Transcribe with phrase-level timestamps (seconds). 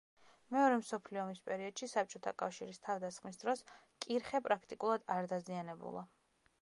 [0.53, 3.63] მეორე მსოფლიო ომის პერიოდში საბჭოთა კავშირის თავდასხმის დროს
[4.07, 6.07] კირხე პრაქტიკულად არ დაზიანებულა.